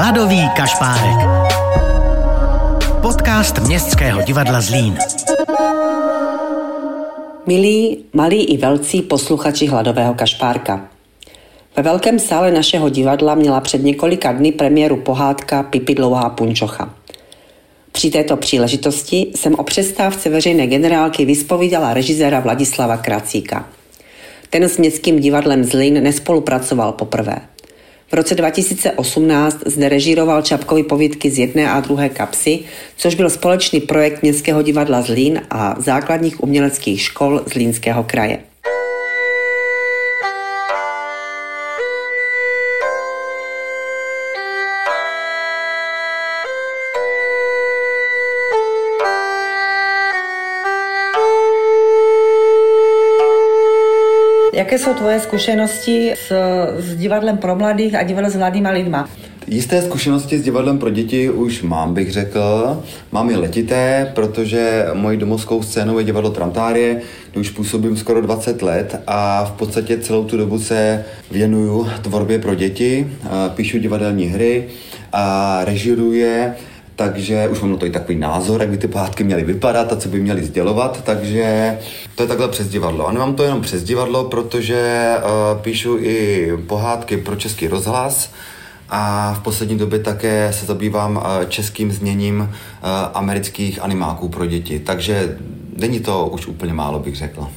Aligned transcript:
Hladový 0.00 0.48
kašpárek. 0.56 1.28
Podcast 3.02 3.58
Městského 3.58 4.22
divadla 4.22 4.60
Zlín. 4.60 4.98
Milí, 7.46 8.04
malí 8.12 8.44
i 8.44 8.56
velcí 8.56 9.02
posluchači 9.02 9.66
Hladového 9.66 10.14
kašpárka. 10.14 10.88
Ve 11.76 11.82
velkém 11.82 12.18
sále 12.18 12.52
našeho 12.52 12.88
divadla 12.88 13.34
měla 13.34 13.60
před 13.60 13.82
několika 13.82 14.32
dny 14.32 14.52
premiéru 14.52 14.96
pohádka 14.96 15.62
Pipi 15.62 15.94
dlouhá 15.94 16.30
punčocha. 16.30 16.94
Při 17.92 18.10
této 18.10 18.36
příležitosti 18.36 19.26
jsem 19.34 19.54
o 19.54 19.62
přestávce 19.62 20.30
veřejné 20.30 20.66
generálky 20.66 21.24
vyspovídala 21.24 21.94
režiséra 21.94 22.40
Vladislava 22.40 22.96
Kracíka. 22.96 23.68
Ten 24.50 24.64
s 24.64 24.78
městským 24.78 25.20
divadlem 25.20 25.64
Zlín 25.64 26.02
nespolupracoval 26.02 26.92
poprvé. 26.92 27.38
V 28.08 28.12
roce 28.12 28.34
2018 28.34 29.58
zde 29.66 29.88
režíroval 29.88 30.42
Čapkovi 30.42 30.82
povídky 30.82 31.30
z 31.30 31.38
jedné 31.38 31.70
a 31.70 31.80
druhé 31.80 32.08
kapsy, 32.08 32.60
což 32.96 33.14
byl 33.14 33.30
společný 33.30 33.80
projekt 33.80 34.22
Městského 34.22 34.62
divadla 34.62 35.02
Zlín 35.02 35.40
a 35.50 35.74
základních 35.78 36.42
uměleckých 36.42 37.00
škol 37.00 37.42
Zlínského 37.46 38.04
kraje. 38.04 38.47
Jaké 54.68 54.78
jsou 54.78 54.94
tvoje 54.94 55.20
zkušenosti 55.20 56.14
s, 56.26 56.32
s 56.78 56.96
divadlem 56.96 57.38
pro 57.38 57.56
mladých 57.56 57.94
a 57.94 58.02
divadlem 58.02 58.32
s 58.32 58.36
mladýma 58.36 58.70
lidma? 58.70 59.08
Jisté 59.46 59.82
zkušenosti 59.82 60.38
s 60.38 60.42
divadlem 60.42 60.78
pro 60.78 60.90
děti 60.90 61.30
už 61.30 61.62
mám, 61.62 61.94
bych 61.94 62.12
řekl. 62.12 62.82
Mám 63.12 63.30
je 63.30 63.36
letité, 63.36 64.12
protože 64.14 64.86
mojí 64.94 65.18
domovskou 65.18 65.62
scénou 65.62 65.98
je 65.98 66.04
divadlo 66.04 66.30
Trantárie, 66.30 67.00
kde 67.32 67.40
už 67.40 67.50
působím 67.50 67.96
skoro 67.96 68.20
20 68.20 68.62
let 68.62 69.00
a 69.06 69.44
v 69.44 69.52
podstatě 69.52 69.98
celou 69.98 70.24
tu 70.24 70.36
dobu 70.36 70.58
se 70.58 71.04
věnuju 71.30 71.88
tvorbě 72.02 72.38
pro 72.38 72.54
děti, 72.54 73.12
píšu 73.54 73.78
divadelní 73.78 74.26
hry 74.26 74.68
a 75.12 75.60
režiruje 75.64 76.54
takže 76.98 77.48
už 77.48 77.60
mám 77.60 77.70
na 77.70 77.76
to 77.76 77.86
i 77.86 77.90
takový 77.90 78.18
názor, 78.18 78.60
jak 78.60 78.70
by 78.70 78.78
ty 78.78 78.88
pohádky 78.88 79.24
měly 79.24 79.44
vypadat 79.44 79.92
a 79.92 79.96
co 79.96 80.08
by 80.08 80.20
měly 80.20 80.44
sdělovat, 80.44 81.04
takže 81.04 81.78
to 82.14 82.22
je 82.22 82.28
takhle 82.28 82.48
přes 82.48 82.68
divadlo. 82.68 83.06
A 83.06 83.12
nemám 83.12 83.34
to 83.34 83.42
jenom 83.42 83.60
přes 83.60 83.84
divadlo, 83.84 84.24
protože 84.24 85.14
uh, 85.16 85.60
píšu 85.62 85.98
i 85.98 86.48
pohádky 86.66 87.16
pro 87.16 87.36
český 87.36 87.68
rozhlas 87.68 88.30
a 88.88 89.34
v 89.34 89.42
poslední 89.42 89.78
době 89.78 89.98
také 89.98 90.52
se 90.52 90.66
zabývám 90.66 91.16
uh, 91.16 91.22
českým 91.48 91.92
zněním 91.92 92.40
uh, 92.40 92.48
amerických 93.14 93.82
animáků 93.82 94.28
pro 94.28 94.46
děti, 94.46 94.78
takže 94.78 95.36
není 95.76 96.00
to 96.00 96.26
už 96.26 96.46
úplně 96.46 96.74
málo, 96.74 96.98
bych 96.98 97.16
řekl. 97.16 97.48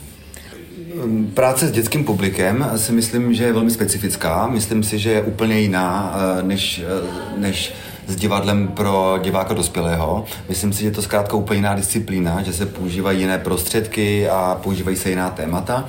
Práce 1.34 1.68
s 1.68 1.72
dětským 1.72 2.04
publikem 2.04 2.72
si 2.76 2.92
myslím, 2.92 3.34
že 3.34 3.44
je 3.44 3.54
velmi 3.54 3.72
specifická. 3.72 4.48
Myslím 4.48 4.84
si, 4.84 5.00
že 5.00 5.12
je 5.12 5.22
úplně 5.22 5.60
jiná 5.60 6.16
než, 6.42 6.82
než 7.38 7.74
s 8.08 8.16
divadlem 8.16 8.68
pro 8.68 9.20
diváka 9.24 9.54
dospělého. 9.54 10.26
Myslím 10.50 10.74
si, 10.74 10.84
že 10.84 10.92
to 10.92 11.02
zkrátka 11.02 11.38
úplně 11.38 11.58
jiná 11.58 11.76
disciplína, 11.76 12.42
že 12.42 12.54
se 12.54 12.66
používají 12.66 13.20
jiné 13.20 13.38
prostředky 13.38 14.30
a 14.30 14.60
používají 14.64 14.98
se 14.98 15.10
jiná 15.10 15.30
témata. 15.30 15.86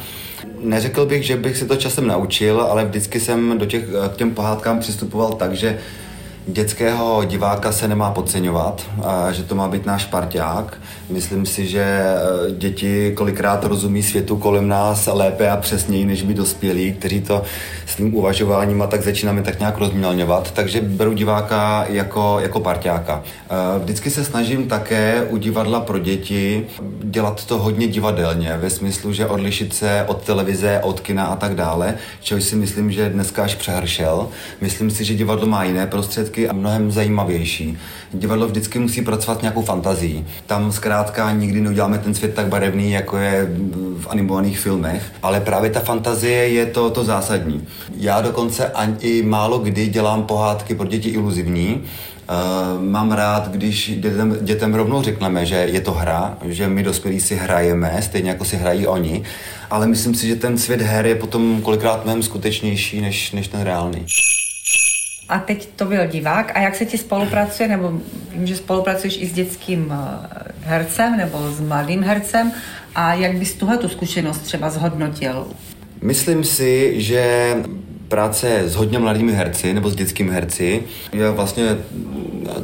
Neřekl 0.60 1.06
bych, 1.06 1.26
že 1.26 1.36
bych 1.36 1.56
si 1.56 1.66
to 1.66 1.76
časem 1.76 2.06
naučil, 2.06 2.60
ale 2.60 2.84
vždycky 2.84 3.20
jsem 3.20 3.58
do 3.58 3.66
těch, 3.66 3.84
k 4.14 4.16
těm 4.16 4.30
pohádkám 4.30 4.80
přistupoval 4.80 5.32
tak, 5.32 5.52
že 5.52 5.78
dětského 6.46 7.24
diváka 7.24 7.72
se 7.72 7.88
nemá 7.88 8.10
podceňovat, 8.10 8.90
že 9.30 9.42
to 9.42 9.54
má 9.54 9.68
být 9.68 9.86
náš 9.86 10.04
parťák. 10.04 10.78
Myslím 11.10 11.46
si, 11.46 11.66
že 11.66 11.82
e, 11.82 12.16
děti 12.50 13.12
kolikrát 13.16 13.64
rozumí 13.64 14.02
světu 14.02 14.36
kolem 14.36 14.68
nás 14.68 15.08
lépe 15.12 15.50
a 15.50 15.56
přesněji 15.56 16.04
než 16.04 16.22
my 16.22 16.34
dospělí, 16.34 16.92
kteří 16.92 17.20
to 17.20 17.42
svým 17.86 18.14
uvažováním 18.14 18.82
a 18.82 18.86
tak 18.86 19.02
začínáme 19.02 19.42
tak 19.42 19.58
nějak 19.58 19.78
rozmělňovat, 19.78 20.50
takže 20.50 20.80
beru 20.80 21.12
diváka 21.12 21.86
jako, 21.88 22.38
jako 22.40 22.60
parťáka. 22.60 23.22
E, 23.50 23.78
vždycky 23.78 24.10
se 24.10 24.24
snažím 24.24 24.68
také 24.68 25.26
u 25.30 25.36
divadla 25.36 25.80
pro 25.80 25.98
děti 25.98 26.66
dělat 27.02 27.44
to 27.44 27.58
hodně 27.58 27.86
divadelně, 27.86 28.56
ve 28.56 28.70
smyslu, 28.70 29.12
že 29.12 29.26
odlišit 29.26 29.74
se 29.74 30.04
od 30.08 30.22
televize, 30.22 30.80
od 30.82 31.00
kina 31.00 31.24
a 31.24 31.36
tak 31.36 31.54
dále, 31.54 31.94
čehož 32.20 32.44
si 32.44 32.56
myslím, 32.56 32.92
že 32.92 33.08
dneska 33.08 33.44
až 33.44 33.54
přehršel. 33.54 34.28
Myslím 34.60 34.90
si, 34.90 35.04
že 35.04 35.14
divadlo 35.14 35.46
má 35.46 35.64
jiné 35.64 35.86
prostředky, 35.86 36.31
a 36.38 36.52
mnohem 36.52 36.90
zajímavější. 36.90 37.78
Divadlo 38.12 38.46
vždycky 38.46 38.78
musí 38.78 39.02
pracovat 39.02 39.38
s 39.38 39.42
nějakou 39.42 39.62
fantazí. 39.62 40.26
Tam 40.46 40.72
zkrátka 40.72 41.32
nikdy 41.32 41.60
neuděláme 41.60 41.98
ten 41.98 42.14
svět 42.14 42.34
tak 42.34 42.46
barevný, 42.46 42.92
jako 42.92 43.16
je 43.16 43.48
v 43.98 44.06
animovaných 44.08 44.58
filmech, 44.58 45.12
ale 45.22 45.40
právě 45.40 45.70
ta 45.70 45.80
fantazie 45.80 46.48
je 46.48 46.66
to, 46.66 46.90
to 46.90 47.04
zásadní. 47.04 47.64
Já 47.96 48.20
dokonce 48.20 48.66
ani 48.66 48.96
i 49.00 49.22
málo 49.22 49.58
kdy 49.58 49.86
dělám 49.86 50.22
pohádky 50.22 50.74
pro 50.74 50.86
děti 50.86 51.08
iluzivní, 51.08 51.82
Uh, 52.22 52.82
mám 52.82 53.12
rád, 53.12 53.52
když 53.52 53.92
dětem, 53.96 54.38
dětem 54.40 54.74
rovnou 54.74 55.02
řekneme, 55.02 55.46
že 55.46 55.54
je 55.54 55.80
to 55.80 55.92
hra, 55.92 56.38
že 56.44 56.68
my 56.68 56.82
dospělí 56.82 57.20
si 57.20 57.36
hrajeme, 57.36 57.98
stejně 58.02 58.30
jako 58.30 58.44
si 58.44 58.56
hrají 58.56 58.86
oni, 58.86 59.22
ale 59.70 59.86
myslím 59.86 60.14
si, 60.14 60.28
že 60.28 60.36
ten 60.36 60.58
svět 60.58 60.80
her 60.80 61.06
je 61.06 61.14
potom 61.14 61.62
kolikrát 61.62 62.04
mnohem 62.04 62.22
skutečnější 62.22 63.00
než, 63.00 63.32
než 63.32 63.48
ten 63.48 63.60
reálný 63.60 64.06
a 65.32 65.38
teď 65.38 65.68
to 65.76 65.84
byl 65.84 66.06
divák. 66.06 66.52
A 66.54 66.60
jak 66.60 66.74
se 66.74 66.84
ti 66.84 66.98
spolupracuje, 66.98 67.68
nebo 67.68 68.00
vím, 68.34 68.46
že 68.46 68.56
spolupracuješ 68.56 69.18
i 69.22 69.26
s 69.26 69.32
dětským 69.32 69.92
eh, 69.92 70.52
hercem 70.60 71.16
nebo 71.16 71.50
s 71.50 71.60
mladým 71.60 72.02
hercem 72.02 72.52
a 72.94 73.14
jak 73.14 73.36
bys 73.36 73.54
tuhle 73.54 73.78
tu 73.78 73.88
zkušenost 73.88 74.38
třeba 74.38 74.70
zhodnotil? 74.70 75.46
Myslím 76.02 76.44
si, 76.44 77.00
že 77.02 77.54
práce 78.08 78.58
s 78.64 78.74
hodně 78.74 78.98
mladými 78.98 79.32
herci 79.32 79.74
nebo 79.74 79.90
s 79.90 79.96
dětskými 79.96 80.30
herci 80.30 80.82
je 81.12 81.30
vlastně 81.30 81.76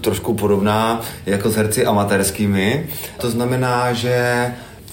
trošku 0.01 0.35
podobná 0.35 1.01
jako 1.27 1.51
s 1.51 1.57
herci 1.57 1.87
amatérskými. 1.87 2.87
To 3.21 3.31
znamená, 3.31 3.93
že 3.93 4.47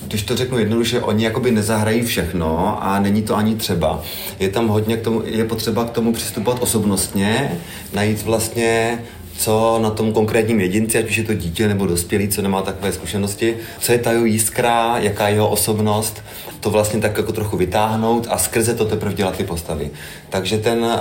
když 0.08 0.24
to 0.24 0.36
řeknu 0.36 0.60
jednoduše, 0.60 1.02
oni 1.02 1.24
jakoby 1.24 1.52
nezahrají 1.52 2.02
všechno 2.02 2.78
a 2.84 3.00
není 3.00 3.22
to 3.22 3.36
ani 3.36 3.56
třeba. 3.56 4.02
Je 4.40 4.50
tam 4.50 4.68
hodně 4.68 4.98
k 4.98 5.02
tomu, 5.02 5.22
je 5.26 5.46
potřeba 5.46 5.86
k 5.86 5.90
tomu 5.90 6.14
přistupovat 6.14 6.62
osobnostně, 6.62 7.60
najít 7.94 8.24
vlastně 8.24 9.00
co 9.38 9.80
na 9.82 9.90
tom 9.90 10.14
konkrétním 10.14 10.62
jedinci, 10.62 10.98
ať 10.98 11.10
už 11.10 11.18
je 11.18 11.24
to 11.24 11.34
dítě 11.34 11.68
nebo 11.68 11.86
dospělý, 11.86 12.28
co 12.28 12.42
nemá 12.42 12.62
takové 12.62 12.92
zkušenosti, 12.92 13.58
co 13.80 13.92
je 13.92 13.98
ta 13.98 14.12
jeho 14.12 14.26
jiskra, 14.26 14.98
jaká 14.98 15.28
je 15.28 15.34
jeho 15.34 15.50
osobnost, 15.50 16.24
to 16.66 16.72
vlastně 16.72 17.02
tak 17.02 17.18
jako 17.18 17.32
trochu 17.32 17.58
vytáhnout 17.58 18.28
a 18.30 18.38
skrze 18.38 18.74
to 18.74 18.86
teprve 18.86 19.14
dělat 19.14 19.38
ty 19.38 19.44
postavy. 19.44 19.92
Takže 20.30 20.58
ten, 20.58 21.00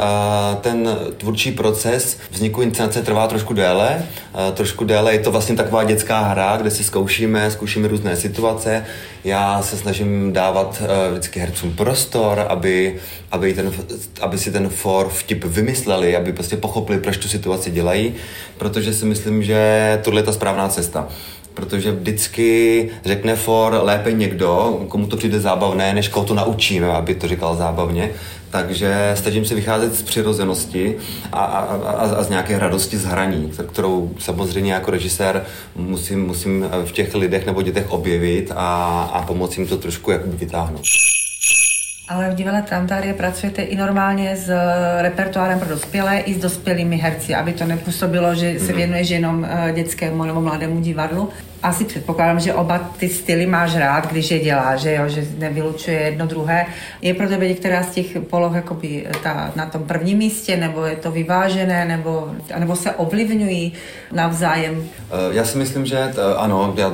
ten 0.61 0.97
tvůrčí 1.17 1.53
proces 1.53 2.19
vzniku 2.31 2.63
inscenace 2.63 3.03
trvá 3.03 3.27
trošku 3.27 3.55
déle, 3.55 4.03
trošku 4.55 4.85
déle, 4.85 5.13
je 5.13 5.19
to 5.19 5.31
vlastně 5.31 5.57
taková 5.57 5.85
dětská 5.85 6.21
hra, 6.21 6.57
kde 6.57 6.71
si 6.71 6.85
zkoušíme, 6.85 7.51
zkoušíme 7.51 7.89
různé 7.89 8.17
situace, 8.17 8.85
já 9.25 9.63
se 9.63 9.77
snažím 9.77 10.33
dávat 10.33 10.83
vždycky 11.11 11.41
hercům 11.41 11.73
prostor, 11.73 12.47
aby, 12.49 12.97
aby, 13.33 13.55
ten, 13.55 13.73
aby 14.21 14.39
si 14.39 14.53
ten 14.53 14.69
for 14.69 15.09
vtip 15.09 15.45
vymysleli, 15.45 16.17
aby 16.17 16.33
prostě 16.33 16.57
pochopili, 16.57 16.99
proč 16.99 17.17
tu 17.17 17.29
situaci 17.29 17.71
dělají, 17.71 18.15
protože 18.59 18.93
si 18.93 19.05
myslím, 19.05 19.43
že 19.43 20.01
tohle 20.05 20.21
je 20.21 20.25
ta 20.25 20.33
správná 20.33 20.69
cesta 20.69 21.09
protože 21.55 21.93
vždycky 21.93 22.89
řekne 23.05 23.37
for 23.37 23.81
lépe 23.83 24.13
někdo, 24.13 24.81
komu 24.89 25.07
to 25.07 25.17
přijde 25.17 25.41
zábavné, 25.41 25.95
než 25.95 26.09
koho 26.09 26.27
to 26.27 26.35
naučíme, 26.35 26.87
aby 26.87 27.15
to 27.15 27.29
říkal 27.29 27.57
zábavně. 27.57 28.11
Takže 28.51 29.13
snažím 29.15 29.45
se 29.45 29.55
vycházet 29.55 29.95
z 29.95 30.03
přirozenosti 30.03 30.97
a, 31.33 31.45
a, 31.45 31.61
a, 31.61 31.93
a 31.93 32.23
z 32.23 32.29
nějaké 32.29 32.59
radosti 32.59 32.97
z 32.97 33.05
hraní, 33.05 33.53
kterou 33.73 34.11
samozřejmě 34.19 34.73
jako 34.73 34.91
režisér 34.91 35.45
musím, 35.77 36.27
musím 36.27 36.67
v 36.85 36.93
těch 36.93 37.15
lidech 37.15 37.47
nebo 37.47 37.63
dětech 37.63 37.91
objevit 37.91 38.53
a, 38.57 39.03
a 39.13 39.23
pomoci 39.23 39.61
jim 39.61 39.69
to 39.69 39.77
trošku 39.77 40.11
jakoby 40.11 40.37
vytáhnout. 40.37 40.83
Ale 42.09 42.31
v 42.31 42.35
divadle 42.35 42.63
Trantárie 42.63 43.15
pracujete 43.15 43.63
i 43.63 43.77
normálně 43.77 44.37
s 44.37 44.51
repertoárem 44.99 45.59
pro 45.59 45.69
dospělé, 45.69 46.19
i 46.19 46.35
s 46.35 46.39
dospělými 46.39 46.97
herci, 46.97 47.35
aby 47.35 47.53
to 47.53 47.65
nepůsobilo, 47.65 48.35
že 48.35 48.59
se 48.59 48.65
mhm. 48.65 48.77
věnuješ 48.77 49.11
jenom 49.11 49.45
eh, 49.45 49.73
dětskému 49.73 50.25
nebo 50.25 50.41
mladému 50.41 50.81
divadlu. 50.81 51.29
Asi 51.65 51.85
předpokládám, 51.85 52.41
že 52.41 52.55
oba 52.55 52.79
ty 52.79 53.09
styly 53.09 53.47
máš 53.47 53.77
rád, 53.77 54.11
když 54.11 54.31
je 54.31 54.39
dělá, 54.39 54.77
že 54.77 54.95
jo, 54.95 55.09
že 55.09 55.27
nevylučuje 55.39 56.01
jedno 56.01 56.27
druhé. 56.27 56.67
Je 57.03 57.15
pro 57.15 57.29
tebe 57.29 57.49
některá 57.49 57.83
z 57.83 57.91
těch 57.91 58.07
poloh 58.31 58.55
jakoby 58.55 59.07
ta, 59.23 59.53
na 59.57 59.67
tom 59.67 59.83
prvním 59.83 60.19
místě, 60.19 60.57
nebo 60.57 60.85
je 60.85 60.97
to 60.97 61.11
vyvážené, 61.11 61.85
nebo, 61.85 62.31
nebo 62.59 62.77
se 62.77 62.93
ovlivňují 62.93 63.73
navzájem? 64.13 64.85
Eh, 65.11 65.15
já 65.31 65.45
si 65.45 65.59
myslím, 65.59 65.87
že 65.87 66.11
to, 66.15 66.41
ano, 66.41 66.75
já 66.77 66.93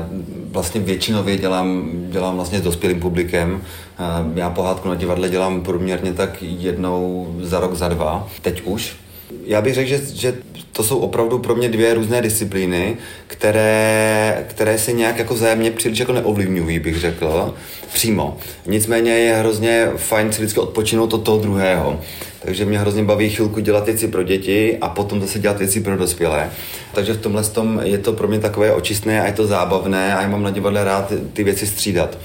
vlastně 0.50 0.80
většinově 0.80 1.36
dělám, 1.36 1.90
dělám 1.94 2.36
vlastně 2.36 2.58
s 2.58 2.62
dospělým 2.62 3.00
publikem. 3.00 3.62
Eh, 3.98 4.02
já 4.34 4.50
pohádku 4.50 4.88
na 4.88 4.94
divadle 4.94 5.28
dělám 5.28 5.62
průměrně 5.62 6.12
tak 6.12 6.42
jednou 6.42 7.34
za 7.40 7.60
rok, 7.60 7.74
za 7.74 7.88
dva, 7.88 8.28
teď 8.42 8.62
už. 8.64 8.96
Já 9.44 9.62
bych 9.62 9.74
řekl, 9.74 9.88
že, 9.88 10.00
že 10.14 10.34
to 10.72 10.82
jsou 10.84 10.98
opravdu 10.98 11.38
pro 11.38 11.54
mě 11.54 11.68
dvě 11.68 11.94
různé 11.94 12.22
disciplíny, 12.22 12.96
které, 13.26 14.46
které 14.48 14.78
se 14.78 14.92
nějak 14.92 15.18
jako 15.18 15.34
vzájemně 15.34 15.70
příliš 15.70 15.98
jako 15.98 16.12
neovlivňují, 16.12 16.78
bych 16.78 17.00
řekl, 17.00 17.54
přímo. 17.92 18.36
Nicméně 18.66 19.12
je 19.12 19.36
hrozně 19.36 19.88
fajn 19.96 20.32
si 20.32 20.38
vždycky 20.38 20.60
odpočinout 20.60 21.14
od 21.14 21.22
toho 21.22 21.38
druhého. 21.38 22.00
Takže 22.42 22.64
mě 22.64 22.78
hrozně 22.78 23.04
baví 23.04 23.30
chvilku 23.30 23.60
dělat 23.60 23.86
věci 23.86 24.08
pro 24.08 24.22
děti 24.22 24.78
a 24.80 24.88
potom 24.88 25.20
zase 25.20 25.38
dělat 25.38 25.58
věci 25.58 25.80
pro 25.80 25.96
dospělé. 25.96 26.50
Takže 26.94 27.12
v 27.12 27.20
tomhle 27.20 27.44
tom 27.44 27.80
je 27.84 27.98
to 27.98 28.12
pro 28.12 28.28
mě 28.28 28.38
takové 28.38 28.72
očistné 28.72 29.22
a 29.22 29.26
je 29.26 29.32
to 29.32 29.46
zábavné 29.46 30.14
a 30.14 30.22
já 30.22 30.28
mám 30.28 30.42
na 30.42 30.50
divadle 30.50 30.84
rád 30.84 31.12
ty 31.32 31.44
věci 31.44 31.66
střídat 31.66 32.18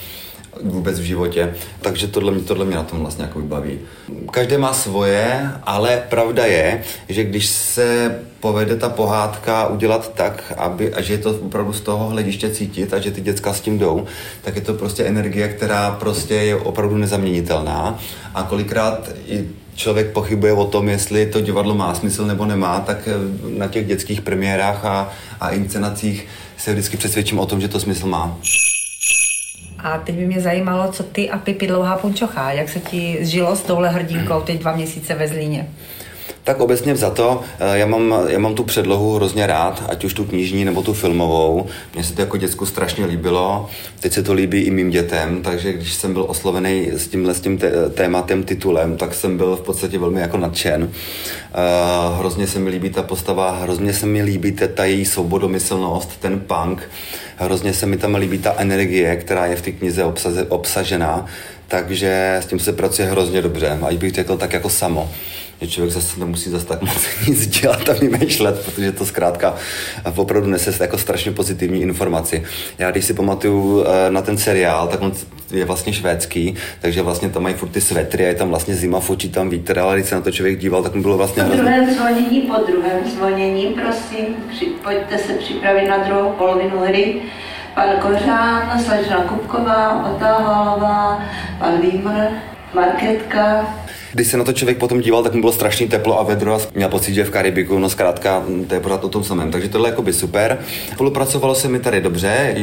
vůbec 0.63 0.99
v 0.99 1.03
životě. 1.03 1.53
Takže 1.81 2.07
tohle, 2.07 2.31
mě, 2.31 2.43
tohle 2.43 2.65
mě 2.65 2.75
na 2.75 2.83
tom 2.83 2.99
vlastně 2.99 3.23
jako 3.25 3.39
baví. 3.39 3.79
Každé 4.31 4.57
má 4.57 4.73
svoje, 4.73 5.51
ale 5.63 6.03
pravda 6.09 6.45
je, 6.45 6.83
že 7.09 7.23
když 7.23 7.45
se 7.45 8.19
povede 8.39 8.75
ta 8.75 8.89
pohádka 8.89 9.67
udělat 9.67 10.13
tak, 10.15 10.53
aby, 10.57 10.93
a 10.93 11.01
že 11.01 11.13
je 11.13 11.17
to 11.17 11.31
opravdu 11.31 11.73
z 11.73 11.81
toho 11.81 12.09
hlediště 12.09 12.49
cítit 12.49 12.93
a 12.93 12.99
že 12.99 13.11
ty 13.11 13.21
děcka 13.21 13.53
s 13.53 13.61
tím 13.61 13.77
jdou, 13.79 14.05
tak 14.41 14.55
je 14.55 14.61
to 14.61 14.73
prostě 14.73 15.03
energie, 15.03 15.47
která 15.47 15.91
prostě 15.91 16.33
je 16.33 16.55
opravdu 16.55 16.97
nezaměnitelná. 16.97 17.99
A 18.33 18.43
kolikrát 18.43 19.09
i 19.27 19.47
člověk 19.75 20.11
pochybuje 20.11 20.53
o 20.53 20.65
tom, 20.65 20.89
jestli 20.89 21.25
to 21.25 21.41
divadlo 21.41 21.75
má 21.75 21.95
smysl 21.95 22.25
nebo 22.25 22.45
nemá, 22.45 22.79
tak 22.79 23.09
na 23.57 23.67
těch 23.67 23.87
dětských 23.87 24.21
premiérách 24.21 24.85
a, 24.85 25.09
a 25.39 25.49
inscenacích 25.49 26.27
se 26.57 26.73
vždycky 26.73 26.97
přesvědčím 26.97 27.39
o 27.39 27.45
tom, 27.45 27.61
že 27.61 27.67
to 27.67 27.79
smysl 27.79 28.07
má. 28.07 28.37
A 29.85 29.97
teď 29.97 30.15
by 30.15 30.27
mě 30.27 30.41
zajímalo, 30.41 30.91
co 30.91 31.03
ty 31.03 31.29
a 31.29 31.37
Pipi 31.37 31.67
Dlouhá 31.67 31.97
Punčochá, 31.97 32.51
jak 32.51 32.69
se 32.69 32.79
ti 32.79 33.17
žilo 33.21 33.55
s 33.55 33.61
touhle 33.61 33.89
hrdinkou 33.89 34.41
teď 34.41 34.59
dva 34.59 34.75
měsíce 34.75 35.15
ve 35.15 35.27
Zlíně? 35.27 35.67
Tak 36.45 36.59
obecně 36.59 36.95
za 36.95 37.09
to, 37.09 37.41
eh, 37.59 37.77
já 37.77 37.85
mám, 37.85 38.15
já 38.27 38.39
mám 38.39 38.55
tu 38.55 38.63
předlohu 38.63 39.15
hrozně 39.15 39.47
rád, 39.47 39.83
ať 39.89 40.03
už 40.03 40.13
tu 40.13 40.25
knižní 40.25 40.65
nebo 40.65 40.81
tu 40.81 40.93
filmovou. 40.93 41.65
Mně 41.93 42.03
se 42.03 42.13
to 42.13 42.21
jako 42.21 42.37
děcku 42.37 42.65
strašně 42.65 43.05
líbilo, 43.05 43.69
teď 43.99 44.13
se 44.13 44.23
to 44.23 44.33
líbí 44.33 44.61
i 44.61 44.71
mým 44.71 44.89
dětem, 44.89 45.41
takže 45.41 45.73
když 45.73 45.93
jsem 45.93 46.13
byl 46.13 46.25
oslovený 46.27 46.89
s 46.91 47.07
tímhle 47.07 47.33
s 47.33 47.41
tím 47.41 47.59
tématem, 47.93 48.43
titulem, 48.43 48.97
tak 48.97 49.13
jsem 49.13 49.37
byl 49.37 49.55
v 49.55 49.61
podstatě 49.61 49.97
velmi 49.97 50.21
jako 50.21 50.37
nadšen. 50.37 50.83
Uh, 50.83 52.19
hrozně 52.19 52.47
se 52.47 52.59
mi 52.59 52.69
líbí 52.69 52.89
ta 52.89 53.03
postava, 53.03 53.51
hrozně 53.51 53.93
se 53.93 54.05
mi 54.05 54.21
líbí 54.21 54.51
ta 54.51 54.85
její 54.85 55.05
svobodomyslnost, 55.05 56.19
ten 56.19 56.39
punk, 56.39 56.89
hrozně 57.37 57.73
se 57.73 57.85
mi 57.85 57.97
tam 57.97 58.15
líbí 58.15 58.37
ta 58.37 58.53
energie, 58.57 59.15
která 59.15 59.45
je 59.45 59.55
v 59.55 59.61
té 59.61 59.71
knize 59.71 60.03
obsaze, 60.03 60.43
obsažená, 60.43 61.25
takže 61.67 62.37
s 62.43 62.45
tím 62.45 62.59
se 62.59 62.73
pracuje 62.73 63.07
hrozně 63.07 63.41
dobře, 63.41 63.79
ať 63.81 63.97
bych 63.97 64.13
řekl 64.13 64.37
tak 64.37 64.53
jako 64.53 64.69
samo 64.69 65.11
že 65.61 65.67
člověk 65.67 65.93
zase 65.93 66.19
nemusí 66.19 66.49
zase 66.49 66.65
tak 66.65 66.81
moc 66.81 67.05
nic 67.27 67.47
dělat 67.47 67.89
a 67.89 67.93
vymýšlet, 67.93 68.65
protože 68.65 68.91
to 68.91 69.05
zkrátka 69.05 69.55
opravdu 70.15 70.49
nese 70.49 70.73
jako 70.79 70.97
strašně 70.97 71.31
pozitivní 71.31 71.81
informaci. 71.81 72.43
Já 72.77 72.91
když 72.91 73.05
si 73.05 73.13
pamatuju 73.13 73.83
eh, 73.83 74.11
na 74.11 74.21
ten 74.21 74.37
seriál, 74.37 74.87
tak 74.87 75.01
on 75.01 75.11
je 75.51 75.65
vlastně 75.65 75.93
švédský, 75.93 76.55
takže 76.81 77.01
vlastně 77.01 77.29
tam 77.29 77.43
mají 77.43 77.55
furt 77.55 77.69
ty 77.69 77.81
svetry 77.81 78.25
a 78.25 78.27
je 78.27 78.35
tam 78.35 78.49
vlastně 78.49 78.75
zima, 78.75 78.99
fočí 78.99 79.29
tam 79.29 79.49
vítr, 79.49 79.79
ale 79.79 79.95
když 79.95 80.09
se 80.09 80.15
na 80.15 80.21
to 80.21 80.31
člověk 80.31 80.59
díval, 80.59 80.83
tak 80.83 80.95
mu 80.95 81.01
bylo 81.01 81.17
vlastně 81.17 81.43
Po 81.43 81.55
druhém 81.55 81.93
zvonění, 81.95 82.41
po 82.41 82.71
druhém 82.71 83.11
zvonění, 83.15 83.65
prosím, 83.67 84.25
pojďte 84.83 85.17
se 85.17 85.33
připravit 85.33 85.87
na 85.87 85.97
druhou 85.97 86.29
polovinu 86.29 86.79
hry. 86.79 87.15
Pan 87.75 87.89
Kořán, 88.01 88.83
Slečna 88.85 89.21
Kupková, 89.21 90.11
Otáhalová, 90.15 91.21
pan 91.59 91.81
Výmr, 91.81 92.27
Marketka, 92.73 93.67
když 94.15 94.27
se 94.27 94.37
na 94.37 94.43
to 94.43 94.53
člověk 94.53 94.77
potom 94.77 95.01
díval, 95.01 95.23
tak 95.23 95.33
mu 95.33 95.41
bylo 95.41 95.51
strašně 95.51 95.87
teplo 95.87 96.19
a 96.19 96.23
vedro 96.23 96.55
a 96.55 96.59
měl 96.75 96.89
pocit, 96.89 97.13
že 97.13 97.23
v 97.23 97.29
Karibiku, 97.29 97.79
no 97.79 97.89
zkrátka, 97.89 98.43
to 98.67 98.73
je 98.73 98.79
pořád 98.79 99.03
o 99.03 99.09
tom 99.09 99.23
samém. 99.23 99.51
Takže 99.51 99.69
tohle 99.69 99.89
je 99.89 99.95
by 100.01 100.13
super. 100.13 100.57
Spolupracovalo 100.93 101.55
se 101.55 101.67
mi 101.67 101.79
tady 101.79 102.01
dobře. 102.01 102.55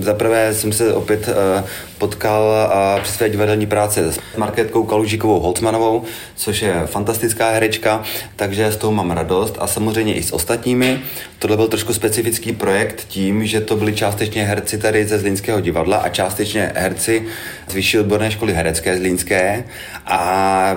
Za 0.00 0.14
prvé 0.14 0.54
jsem 0.54 0.72
se 0.72 0.94
opět 0.94 1.28
uh, 1.28 1.64
potkal 2.02 2.42
uh, 2.42 3.02
při 3.02 3.12
své 3.12 3.30
divadelní 3.30 3.66
práce 3.66 4.12
s 4.12 4.20
Marketkou 4.36 4.84
Kalužíkovou 4.84 5.40
Holcmanovou, 5.40 6.02
což 6.36 6.62
je 6.62 6.82
fantastická 6.86 7.50
herečka, 7.50 8.02
takže 8.36 8.72
z 8.72 8.76
toho 8.76 8.92
mám 8.92 9.10
radost 9.10 9.56
a 9.58 9.66
samozřejmě 9.66 10.14
i 10.14 10.22
s 10.22 10.32
ostatními. 10.32 11.00
Tohle 11.38 11.56
byl 11.56 11.68
trošku 11.68 11.94
specifický 11.94 12.52
projekt 12.52 13.04
tím, 13.08 13.46
že 13.46 13.60
to 13.60 13.76
byli 13.76 13.94
částečně 13.94 14.44
herci 14.44 14.78
tady 14.78 15.04
ze 15.04 15.18
Zlínského 15.18 15.60
divadla 15.60 15.96
a 15.96 16.08
částečně 16.08 16.72
herci 16.74 17.22
z 17.68 17.74
Vyšší 17.74 17.98
odborné 17.98 18.30
školy 18.30 18.52
herecké 18.52 18.96
Zlínské 18.96 19.64
a 20.06 20.76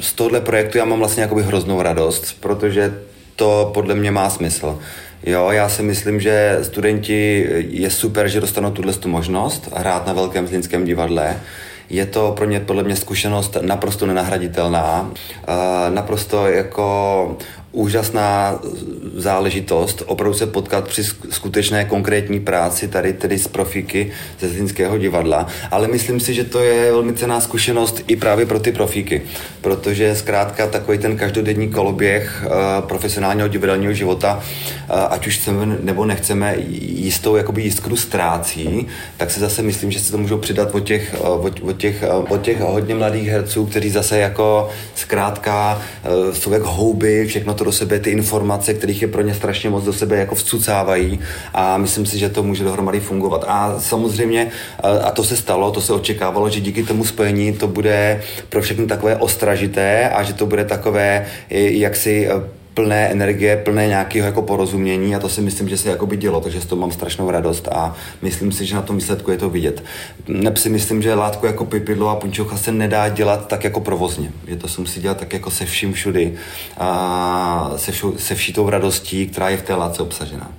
z 0.00 0.12
tohohle 0.12 0.40
projektu 0.40 0.78
já 0.78 0.84
mám 0.84 0.98
vlastně 0.98 1.22
jakoby 1.22 1.42
hroznou 1.42 1.82
radost, 1.82 2.36
protože 2.40 2.94
to 3.36 3.70
podle 3.74 3.94
mě 3.94 4.10
má 4.10 4.30
smysl. 4.30 4.78
Jo, 5.26 5.50
já 5.50 5.68
si 5.68 5.82
myslím, 5.82 6.20
že 6.20 6.58
studenti 6.62 7.48
je 7.68 7.90
super, 7.90 8.28
že 8.28 8.40
dostanou 8.40 8.70
tuhle 8.70 8.92
tu 8.92 9.08
možnost 9.08 9.68
hrát 9.76 10.06
na 10.06 10.12
Velkém 10.12 10.46
zlínském 10.46 10.84
divadle. 10.84 11.36
Je 11.90 12.06
to 12.06 12.32
pro 12.36 12.46
mě 12.46 12.60
podle 12.60 12.82
mě 12.82 12.96
zkušenost 12.96 13.56
naprosto 13.60 14.06
nenahraditelná, 14.06 15.10
naprosto 15.88 16.46
jako 16.46 17.38
úžasná 17.72 18.58
záležitost, 19.16 20.02
opravdu 20.06 20.38
se 20.38 20.46
potkat 20.46 20.88
při 20.88 21.04
skutečné 21.30 21.84
konkrétní 21.84 22.40
práci 22.40 22.88
tady 22.88 23.12
tedy 23.12 23.38
z 23.38 23.48
profíky 23.48 24.12
ze 24.40 24.48
Zlínského 24.48 24.98
divadla, 24.98 25.46
ale 25.70 25.88
myslím 25.88 26.20
si, 26.20 26.34
že 26.34 26.44
to 26.44 26.60
je 26.60 26.92
velmi 26.92 27.12
cená 27.12 27.40
zkušenost 27.40 28.02
i 28.06 28.16
právě 28.16 28.46
pro 28.46 28.60
ty 28.60 28.72
profíky, 28.72 29.22
protože 29.60 30.14
zkrátka 30.14 30.66
takový 30.66 30.98
ten 30.98 31.16
každodenní 31.16 31.68
koloběh 31.68 32.44
uh, 32.46 32.52
profesionálního 32.86 33.48
divadelního 33.48 33.92
života, 33.92 34.36
uh, 34.36 34.96
ať 35.10 35.26
už 35.26 35.38
chceme 35.38 35.78
nebo 35.82 36.04
nechceme, 36.04 36.54
jistou 36.80 37.36
jakoby 37.36 37.62
jiskru 37.62 37.96
ztrácí, 37.96 38.86
tak 39.16 39.30
se 39.30 39.40
zase 39.40 39.62
myslím, 39.62 39.90
že 39.90 40.00
se 40.00 40.12
to 40.12 40.18
můžou 40.18 40.38
přidat 40.38 40.74
od 40.74 40.80
těch, 40.80 41.14
uh, 41.20 41.46
od, 41.46 41.60
od 41.62 41.76
těch, 41.76 42.04
od 42.28 42.42
těch 42.42 42.60
hodně 42.60 42.94
mladých 42.94 43.28
herců, 43.28 43.66
kteří 43.66 43.90
zase 43.90 44.18
jako 44.18 44.68
zkrátka 44.94 45.82
uh, 46.28 46.34
jsou 46.34 46.52
jak 46.52 46.62
houby, 46.62 47.26
všechno 47.26 47.54
to 47.60 47.64
do 47.64 47.72
sebe, 47.72 48.00
ty 48.00 48.10
informace, 48.10 48.74
kterých 48.74 49.02
je 49.02 49.08
pro 49.08 49.22
ně 49.22 49.34
strašně 49.34 49.70
moc 49.70 49.84
do 49.84 49.92
sebe 49.92 50.16
jako 50.16 50.34
vcucávají 50.34 51.20
a 51.54 51.76
myslím 51.76 52.06
si, 52.06 52.18
že 52.18 52.28
to 52.28 52.42
může 52.42 52.64
dohromady 52.64 53.00
fungovat. 53.00 53.44
A 53.48 53.80
samozřejmě, 53.80 54.50
a 55.02 55.10
to 55.10 55.24
se 55.24 55.36
stalo, 55.36 55.70
to 55.70 55.80
se 55.80 55.92
očekávalo, 55.92 56.50
že 56.50 56.60
díky 56.60 56.82
tomu 56.82 57.04
spojení 57.04 57.52
to 57.52 57.68
bude 57.68 58.22
pro 58.48 58.62
všechny 58.62 58.86
takové 58.86 59.16
ostražité 59.16 60.08
a 60.08 60.22
že 60.22 60.32
to 60.32 60.46
bude 60.46 60.64
takové 60.64 61.26
jaksi 61.50 62.28
plné 62.80 63.08
energie, 63.08 63.56
plné 63.56 63.86
nějakého 63.86 64.26
jako 64.26 64.42
porozumění 64.42 65.16
a 65.16 65.18
to 65.18 65.28
si 65.28 65.40
myslím, 65.40 65.68
že 65.68 65.76
se 65.76 65.90
jako 65.90 66.06
by 66.06 66.16
dělo, 66.16 66.40
takže 66.40 66.60
z 66.60 66.66
toho 66.66 66.80
mám 66.80 66.92
strašnou 66.92 67.30
radost 67.30 67.68
a 67.68 67.94
myslím 68.22 68.52
si, 68.52 68.66
že 68.66 68.74
na 68.74 68.82
tom 68.82 68.96
výsledku 68.96 69.30
je 69.30 69.38
to 69.38 69.50
vidět. 69.50 69.84
Neb 70.28 70.56
si 70.56 70.68
myslím, 70.68 71.02
že 71.02 71.14
látku 71.14 71.46
jako 71.46 71.64
pipidlo 71.64 72.08
a 72.08 72.16
punčocha 72.16 72.56
se 72.56 72.72
nedá 72.72 73.08
dělat 73.08 73.48
tak 73.48 73.64
jako 73.64 73.80
provozně, 73.80 74.32
že 74.48 74.56
to 74.56 74.68
se 74.68 74.80
musí 74.80 75.00
dělat 75.00 75.18
tak 75.18 75.32
jako 75.32 75.50
se 75.50 75.66
vším 75.66 75.92
všudy 75.92 76.34
a 76.78 77.72
se, 77.76 77.92
všu, 77.92 78.18
se 78.18 78.34
vší 78.34 78.52
tou 78.52 78.70
radostí, 78.70 79.26
která 79.26 79.48
je 79.48 79.56
v 79.56 79.62
té 79.62 79.74
látce 79.74 80.02
obsažená. 80.02 80.50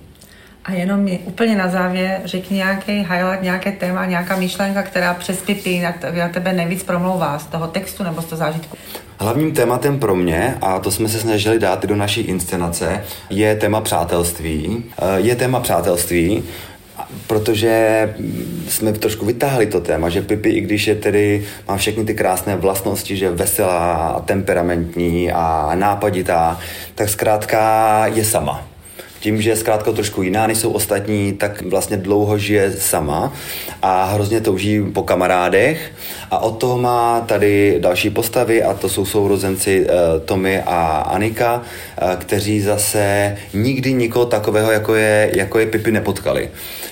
A 0.65 0.72
jenom 0.72 1.00
mi 1.00 1.20
úplně 1.25 1.56
na 1.56 1.70
závěr 1.70 2.22
řekni 2.25 2.58
nějaký 2.58 2.91
highlight, 2.91 3.41
nějaké 3.41 3.72
téma, 3.72 4.06
nějaká 4.06 4.36
myšlenka, 4.36 4.84
která 4.84 5.13
přes 5.13 5.41
Pipi 5.41 5.80
na, 5.80 5.94
na 6.18 6.30
tebe 6.30 6.53
nejvíc 6.53 6.84
promlouvá 6.84 7.39
z 7.39 7.46
toho 7.46 7.68
textu 7.68 8.03
nebo 8.03 8.22
z 8.22 8.25
toho 8.25 8.38
zážitku. 8.38 8.77
Hlavním 9.20 9.51
tématem 9.51 10.00
pro 10.00 10.15
mě, 10.15 10.58
a 10.62 10.80
to 10.80 10.91
jsme 10.91 11.10
se 11.10 11.20
snažili 11.20 11.60
dát 11.60 11.84
i 11.84 11.88
do 11.88 11.96
naší 11.96 12.22
inscenace, 12.22 13.03
je 13.30 13.56
téma 13.56 13.82
přátelství. 13.82 14.84
Eh, 15.01 15.20
je 15.20 15.36
téma 15.36 15.60
přátelství, 15.60 16.44
protože 17.27 18.15
jsme 18.68 18.94
trošku 18.94 19.25
vytáhli 19.25 19.65
to 19.65 19.80
téma, 19.80 20.10
že 20.10 20.22
Pipi, 20.22 20.50
i 20.50 20.62
když 20.62 20.88
je 20.88 20.96
tedy, 20.96 21.46
má 21.68 21.77
všechny 21.77 22.06
ty 22.06 22.13
krásné 22.13 22.56
vlastnosti, 22.56 23.18
že 23.18 23.25
je 23.25 23.32
veselá, 23.32 24.22
temperamentní 24.25 25.32
a 25.32 25.72
nápaditá, 25.75 26.60
tak 26.96 27.10
zkrátka 27.10 28.08
je 28.08 28.25
sama 28.25 28.71
tím, 29.22 29.42
že 29.42 29.50
je 29.50 29.56
zkrátka 29.56 29.92
trošku 29.92 30.22
jiná, 30.22 30.48
než 30.48 30.58
jsou 30.58 30.72
ostatní, 30.72 31.34
tak 31.34 31.62
vlastně 31.62 31.98
dlouho 31.98 32.38
žije 32.38 32.72
sama 32.72 33.34
a 33.82 34.06
hrozně 34.06 34.42
touží 34.42 34.82
po 34.94 35.04
kamarádech 35.04 35.92
a 36.32 36.40
o 36.40 36.51
to 36.51 36.78
má 36.78 37.22
tady 37.22 37.78
další 37.80 38.10
postavy 38.10 38.63
a 38.63 38.74
to 38.74 38.90
jsou 38.90 39.06
sourozenci 39.06 39.86
uh, 39.86 40.22
Tommy 40.25 40.62
a 40.66 41.06
Anika, 41.08 41.62
uh, 41.62 42.16
kteří 42.16 42.62
zase 42.62 43.38
nikdy 43.54 43.94
nikoho 43.94 44.25
takového, 44.25 44.72
jako 44.72 44.96
je, 44.96 45.32
jako 45.36 45.60
je 45.60 45.66
Pipi, 45.66 45.92
nepotkali. 45.92 46.50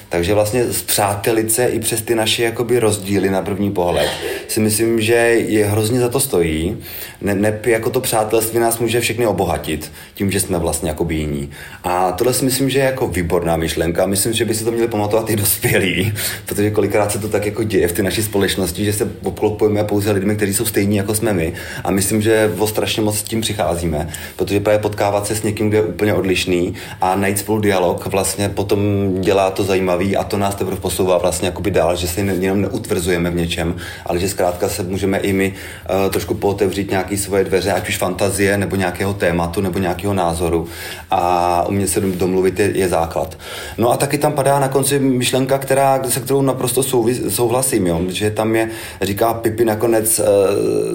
Takže 0.09 0.33
vlastně 0.33 0.73
zpřátelit 0.73 1.51
se 1.51 1.65
i 1.65 1.79
přes 1.79 2.01
ty 2.01 2.15
naše 2.15 2.43
jakoby 2.43 2.79
rozdíly 2.79 3.29
na 3.29 3.41
první 3.41 3.71
pohled 3.71 4.09
si 4.47 4.59
myslím, 4.59 5.01
že 5.01 5.13
je 5.13 5.65
hrozně 5.65 5.99
za 5.99 6.09
to 6.09 6.19
stojí. 6.19 6.77
Ne, 7.21 7.35
ne, 7.35 7.59
jako 7.65 7.89
to 7.89 8.01
přátelství 8.01 8.59
nás 8.59 8.79
může 8.79 8.99
všechny 8.99 9.27
obohatit 9.27 9.91
tím, 10.15 10.31
že 10.31 10.39
jsme 10.39 10.59
vlastně 10.59 10.89
jako 10.89 11.07
jiní. 11.09 11.49
A 11.83 12.11
tohle 12.11 12.33
si 12.33 12.45
myslím, 12.45 12.69
že 12.69 12.79
je 12.79 12.85
jako 12.85 13.07
výborná 13.07 13.57
myšlenka. 13.57 14.05
Myslím, 14.05 14.33
že 14.33 14.45
by 14.45 14.55
si 14.55 14.63
to 14.63 14.71
měli 14.71 14.87
pamatovat 14.87 15.29
i 15.29 15.35
dospělí, 15.35 16.13
protože 16.45 16.71
kolikrát 16.71 17.11
se 17.11 17.19
to 17.19 17.29
tak 17.29 17.45
jako 17.45 17.63
děje 17.63 17.87
v 17.87 17.91
té 17.91 18.03
naší 18.03 18.23
společnosti, 18.23 18.85
že 18.85 18.93
se 18.93 19.11
obklopujeme 19.23 19.83
pouze 19.83 20.11
lidmi, 20.11 20.35
kteří 20.35 20.53
jsou 20.53 20.65
stejní 20.65 20.97
jako 20.97 21.15
jsme 21.15 21.33
my. 21.33 21.53
A 21.83 21.91
myslím, 21.91 22.21
že 22.21 22.51
o 22.57 22.67
strašně 22.67 23.01
moc 23.01 23.17
s 23.17 23.23
tím 23.23 23.41
přicházíme, 23.41 24.09
protože 24.35 24.59
právě 24.59 24.79
potkávat 24.79 25.27
se 25.27 25.35
s 25.35 25.43
někým, 25.43 25.69
kdo 25.69 25.77
je 25.77 25.83
úplně 25.83 26.13
odlišný 26.13 26.73
a 27.01 27.15
najít 27.15 27.39
spolu 27.39 27.59
dialog 27.59 28.05
vlastně 28.05 28.49
potom 28.49 28.79
dělá 29.21 29.51
to 29.51 29.63
zajímavý 29.99 30.17
a 30.17 30.23
to 30.23 30.37
nás 30.37 30.55
teprve 30.55 30.77
posouvá 30.77 31.17
vlastně 31.17 31.47
jakoby 31.47 31.71
dál, 31.71 31.95
že 31.95 32.07
se 32.07 32.21
jenom 32.21 32.61
neutvrzujeme 32.61 33.29
v 33.29 33.35
něčem, 33.35 33.75
ale 34.05 34.19
že 34.19 34.29
zkrátka 34.29 34.69
se 34.69 34.83
můžeme 34.83 35.17
i 35.17 35.33
my 35.33 35.53
uh, 35.53 36.11
trošku 36.11 36.33
pootevřít 36.33 36.91
nějaké 36.91 37.17
svoje 37.17 37.43
dveře, 37.43 37.71
ať 37.73 37.89
už 37.89 37.97
fantazie 37.97 38.57
nebo 38.57 38.75
nějakého 38.75 39.13
tématu 39.13 39.61
nebo 39.61 39.79
nějakého 39.79 40.13
názoru 40.13 40.67
a 41.11 41.65
umět 41.67 41.87
se 41.87 42.01
domluvit 42.01 42.59
je, 42.59 42.77
je 42.77 42.87
základ. 42.89 43.37
No 43.77 43.91
a 43.91 43.97
taky 43.97 44.17
tam 44.17 44.33
padá 44.33 44.59
na 44.59 44.67
konci 44.67 44.99
myšlenka, 44.99 45.57
která, 45.57 46.01
se 46.09 46.19
kterou 46.19 46.41
naprosto 46.41 46.83
souvis, 46.83 47.35
souhlasím, 47.35 47.87
jo? 47.87 48.01
že 48.09 48.31
tam 48.31 48.55
je, 48.55 48.69
říká 49.01 49.33
Pipi 49.33 49.65
nakonec 49.65 50.19
uh, 50.19 50.25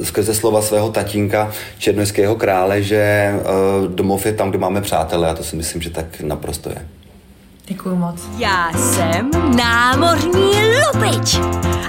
skrze 0.05 0.35
slova 0.35 0.63
svého 0.63 0.91
tatínka 0.91 1.53
černoského 1.79 2.35
krále, 2.37 2.83
že 2.83 3.33
uh, 3.35 3.93
domov 3.93 4.27
je 4.27 4.33
tam, 4.33 4.51
kde 4.51 4.59
máme 4.59 4.81
přátelé 4.81 5.31
a 5.31 5.35
to 5.35 5.45
si 5.45 5.57
myslím, 5.57 5.83
že 5.83 5.91
tak 5.91 6.21
naprosto 6.21 6.71
je. 6.71 7.04
Děkuji 7.67 7.97
moc. 7.97 8.29
Já 8.39 8.73
jsem 8.73 9.31
námořní 9.57 10.53
lupič. 10.87 11.39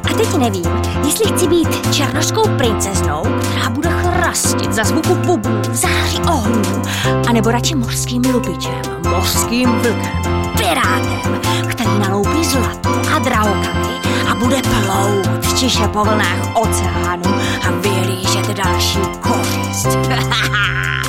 A 0.03 0.13
teď 0.17 0.37
nevím, 0.37 0.65
jestli 1.05 1.31
chci 1.31 1.47
být 1.47 1.95
černošskou 1.95 2.49
princeznou, 2.57 3.23
která 3.39 3.69
bude 3.69 3.89
chrastit 3.89 4.73
za 4.73 4.83
zvuku 4.83 5.15
bubů 5.15 5.49
v 5.69 5.75
záři 5.75 6.19
ohnů, 6.19 6.81
anebo 7.29 7.51
radši 7.51 7.75
mořským 7.75 8.21
lupičem, 8.33 8.81
mořským 9.09 9.69
vlkem, 9.69 10.51
pirátem, 10.57 11.41
který 11.67 11.99
naloupí 11.99 12.45
zlato 12.45 12.89
a 13.15 13.19
drahokamy 13.19 13.95
a 14.31 14.35
bude 14.35 14.61
plout 14.61 15.57
čiše 15.59 15.87
po 15.87 16.03
vlnách 16.03 16.55
oceánu 16.55 17.35
a 17.67 17.71
vyrýžet 17.71 18.47
další 18.47 18.99
kořist. 19.21 19.87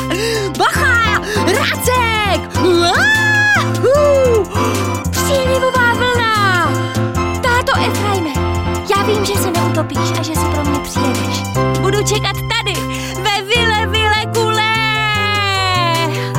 neutopíš 9.76 10.18
a 10.18 10.22
že 10.22 10.34
si 10.34 10.46
pro 10.54 10.64
mě 10.64 10.78
přijedeš. 10.78 11.42
Budu 11.80 12.02
čekat 12.02 12.36
tady, 12.36 12.74
ve 13.16 13.42
vile, 13.42 13.86
vile, 13.86 14.26
kule! 14.34 14.76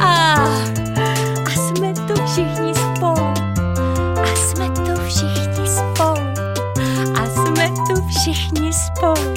A, 0.02 0.34
a 1.46 1.50
jsme 1.50 1.94
tu 1.94 2.14
všichni 2.26 2.74
spolu. 2.76 3.34
A 4.24 4.36
jsme 4.36 4.70
tu 4.70 5.02
všichni 5.08 5.68
spolu. 5.68 6.22
A 7.16 7.26
jsme 7.26 7.70
tu 7.70 8.08
všichni 8.08 8.74
spolu. 8.74 9.37